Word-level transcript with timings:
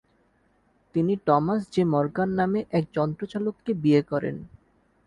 তিনি 0.95 1.13
Thomas 1.27 1.61
J 1.73 1.83
Morgan 1.93 2.29
নামে 2.39 2.59
এক 2.71 2.85
যন্ত্রচালক 2.95 3.55
কে 3.65 3.71
বিয়ে 3.83 4.01
করেন। 4.11 4.35